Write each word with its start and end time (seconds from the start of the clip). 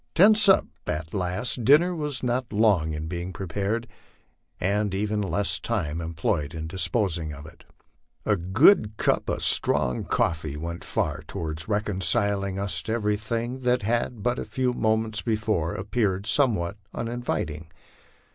Tents 0.15 0.49
up 0.49 0.65
at 0.87 1.13
last, 1.13 1.63
dinner 1.63 1.93
was 1.95 2.23
not 2.23 2.51
long 2.51 2.91
in 2.93 3.05
being 3.07 3.31
prepared, 3.31 3.87
and 4.59 4.95
even 4.95 5.21
less 5.21 5.59
time 5.59 6.01
employed 6.01 6.55
in 6.55 6.65
disposing 6.65 7.31
of 7.35 7.45
it. 7.45 7.65
A 8.25 8.35
good 8.35 8.97
cup 8.97 9.29
of 9.29 9.43
strong 9.43 10.03
coffee 10.05 10.57
went 10.57 10.83
far 10.83 11.21
toward 11.27 11.69
reconciling 11.69 12.57
us 12.57 12.81
to 12.81 12.91
everything 12.93 13.59
that 13.59 13.83
had 13.83 14.23
but 14.23 14.39
a 14.39 14.43
few 14.43 14.73
moments 14.73 15.21
before 15.21 15.75
appeared 15.75 16.25
somewhat 16.25 16.77
uninviting. 16.95 17.71